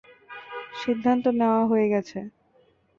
[0.73, 2.19] সিদ্ধান্ত নেওয়া হয়ে গেছে।